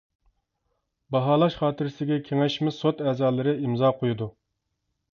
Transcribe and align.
باھالاش 1.15 1.59
خاتىرىسىگە 1.61 2.19
كېڭەشمە 2.31 2.75
سوت 2.81 3.07
ئەزالىرى 3.13 3.57
ئىمزا 3.63 3.97
قويىدۇ. 4.03 4.35